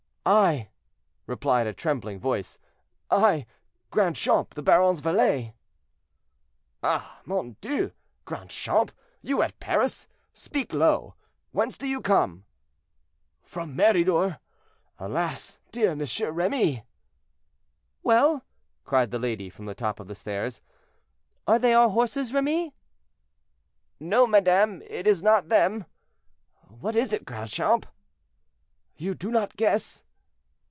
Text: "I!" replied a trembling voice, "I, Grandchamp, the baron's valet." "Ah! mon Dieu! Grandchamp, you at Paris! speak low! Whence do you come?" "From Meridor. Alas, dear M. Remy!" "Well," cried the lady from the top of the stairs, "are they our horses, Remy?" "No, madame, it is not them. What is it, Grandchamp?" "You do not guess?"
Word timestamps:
"I!" 0.23 0.69
replied 1.25 1.65
a 1.65 1.73
trembling 1.73 2.19
voice, 2.19 2.59
"I, 3.09 3.47
Grandchamp, 3.89 4.53
the 4.53 4.61
baron's 4.61 4.99
valet." 4.99 5.55
"Ah! 6.83 7.21
mon 7.25 7.55
Dieu! 7.59 7.91
Grandchamp, 8.25 8.91
you 9.23 9.41
at 9.41 9.59
Paris! 9.59 10.07
speak 10.31 10.73
low! 10.73 11.15
Whence 11.53 11.75
do 11.75 11.87
you 11.87 12.01
come?" 12.01 12.45
"From 13.41 13.75
Meridor. 13.75 14.37
Alas, 14.99 15.57
dear 15.71 15.89
M. 15.93 16.03
Remy!" 16.35 16.85
"Well," 18.03 18.45
cried 18.85 19.09
the 19.09 19.17
lady 19.17 19.49
from 19.49 19.65
the 19.65 19.73
top 19.73 19.99
of 19.99 20.07
the 20.07 20.13
stairs, 20.13 20.61
"are 21.47 21.57
they 21.57 21.73
our 21.73 21.89
horses, 21.89 22.31
Remy?" 22.31 22.75
"No, 23.99 24.27
madame, 24.27 24.83
it 24.83 25.07
is 25.07 25.23
not 25.23 25.49
them. 25.49 25.85
What 26.67 26.95
is 26.95 27.11
it, 27.11 27.25
Grandchamp?" 27.25 27.87
"You 28.95 29.15
do 29.15 29.31
not 29.31 29.55
guess?" 29.57 30.03